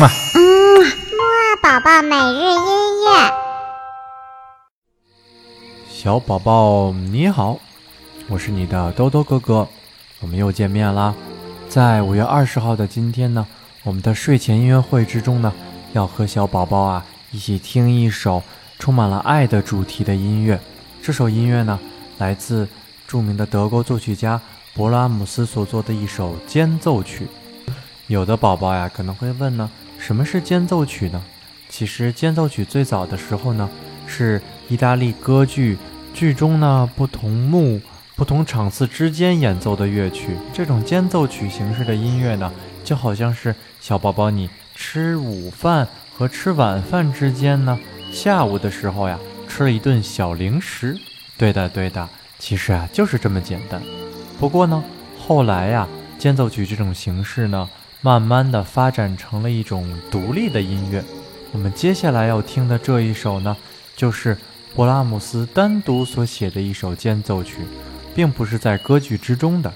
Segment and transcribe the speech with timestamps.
[0.00, 3.32] 木二宝宝每日音乐。
[5.88, 7.58] 小宝宝你好，
[8.28, 9.66] 我是你的兜兜哥哥，
[10.20, 11.12] 我们又见面啦。
[11.68, 13.44] 在五月二十号的今天呢，
[13.82, 15.52] 我们的睡前音乐会之中呢，
[15.94, 18.40] 要和小宝宝啊一起听一首
[18.78, 20.60] 充满了爱的主题的音乐。
[21.02, 21.76] 这首音乐呢，
[22.18, 22.68] 来自
[23.08, 24.40] 著名的德国作曲家
[24.76, 27.26] 勃拉姆斯所作的一首间奏曲。
[28.06, 29.68] 有的宝宝呀可能会问呢，
[29.98, 31.22] 什么是间奏曲呢？
[31.68, 33.68] 其实间奏曲最早的时候呢，
[34.06, 35.76] 是意大利歌剧
[36.14, 37.78] 剧中呢不同幕、
[38.16, 40.36] 不同场次之间演奏的乐曲。
[40.54, 42.50] 这种间奏曲形式的音乐呢，
[42.82, 47.78] 就好像是小宝宝你吃午饭和吃晚饭之间呢，
[48.10, 50.96] 下午的时候呀吃了一顿小零食。
[51.36, 53.82] 对的，对的，其实啊就是这么简单。
[54.40, 54.82] 不过呢，
[55.18, 55.86] 后来呀，
[56.18, 57.68] 间奏曲这种形式呢。
[58.00, 61.04] 慢慢的发展成了一种独立的音乐。
[61.52, 63.56] 我们接下来要听的这一首呢，
[63.96, 64.36] 就是
[64.76, 67.66] 勃拉姆斯单独所写的一首间奏曲，
[68.14, 69.72] 并不是在歌剧之中的。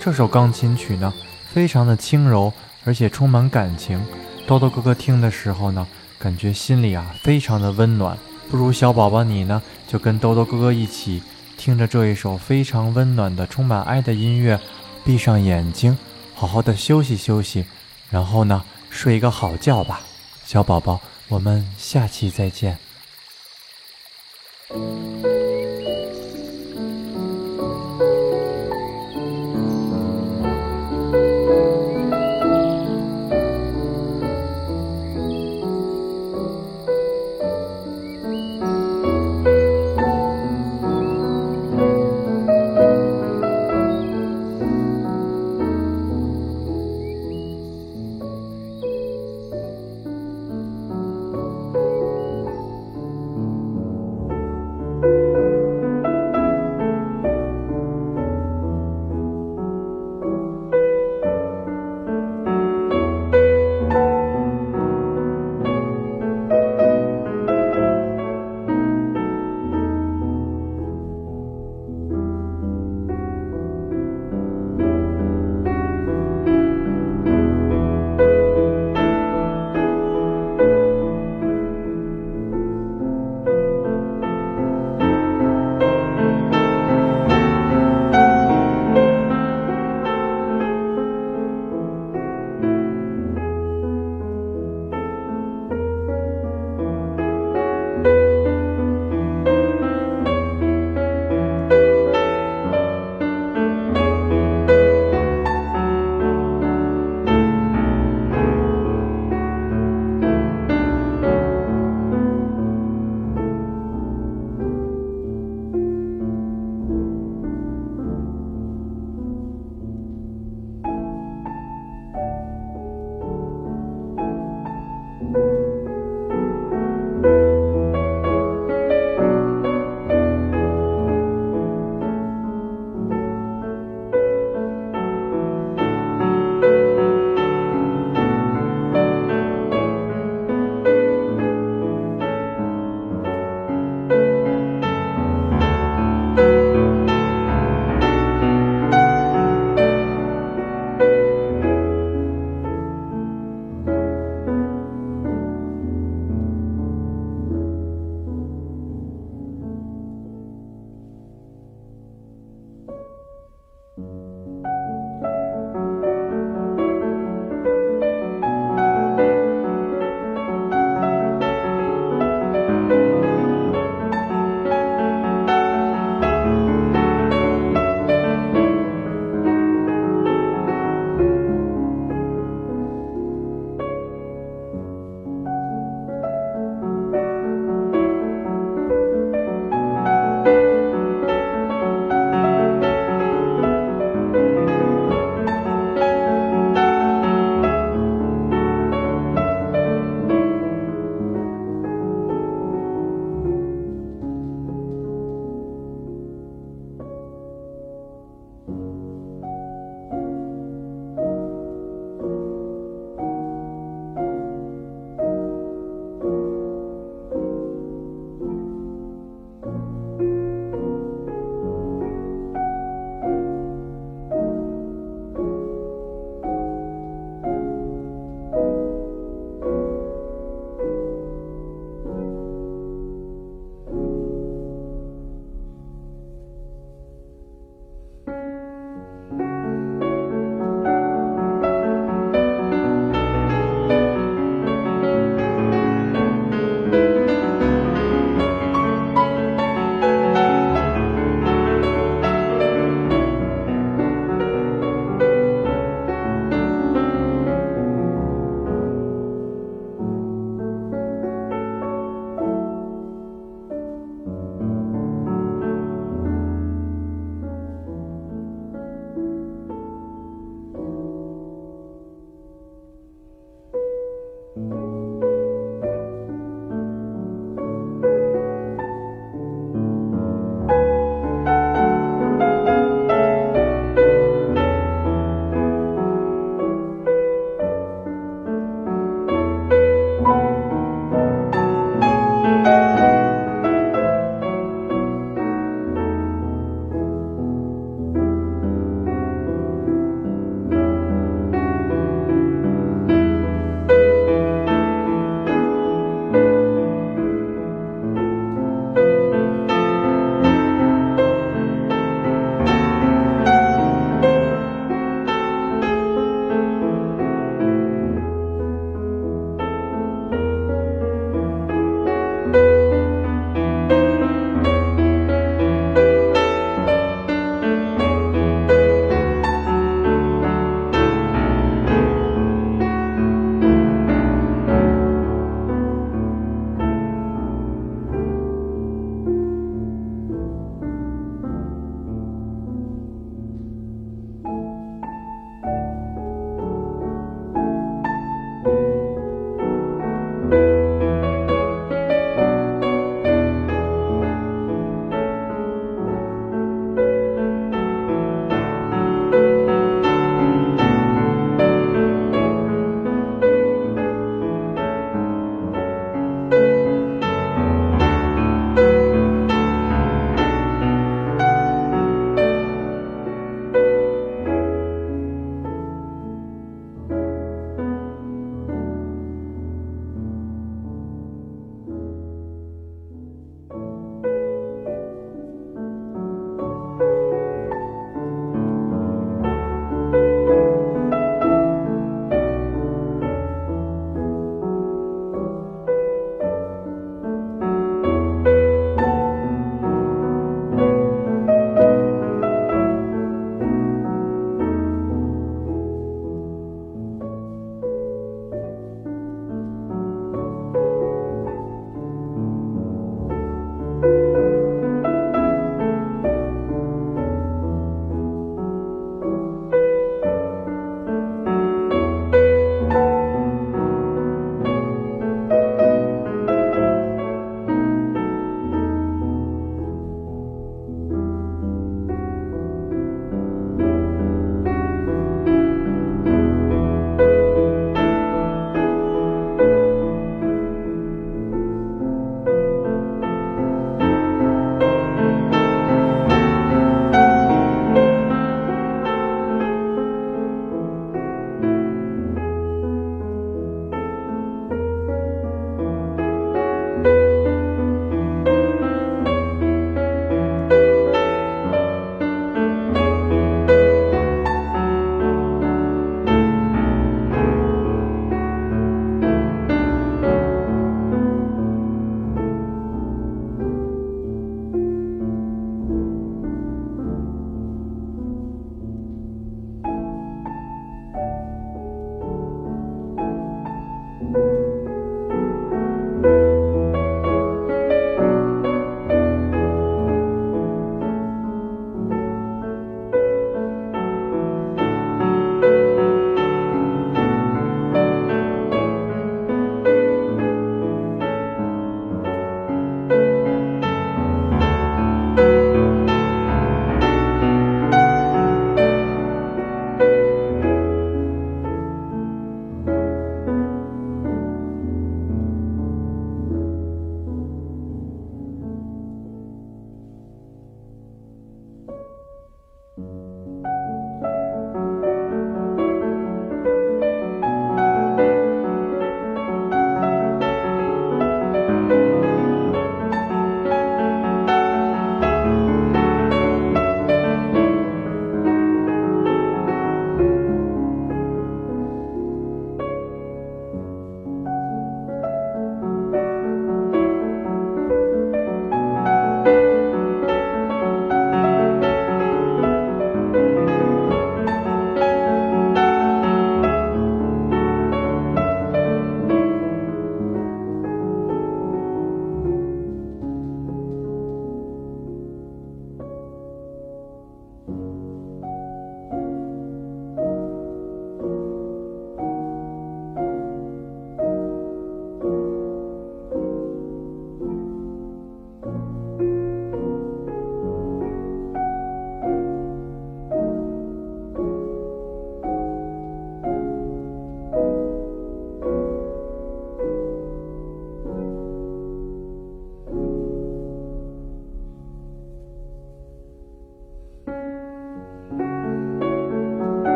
[0.00, 1.12] 这首钢琴曲呢，
[1.52, 2.52] 非常的轻柔，
[2.84, 4.00] 而且充满感情。
[4.46, 5.86] 豆豆哥哥听的时候呢，
[6.18, 8.18] 感觉心里啊非常的温暖。
[8.50, 11.22] 不如小宝宝你呢，就跟豆豆哥哥一起
[11.56, 14.58] 听着这一首非常温暖的、充满爱的音乐，
[15.04, 15.96] 闭上眼睛。
[16.40, 17.66] 好好的休息休息，
[18.08, 20.00] 然后呢，睡一个好觉吧，
[20.46, 20.98] 小宝宝。
[21.28, 22.78] 我们下期再见。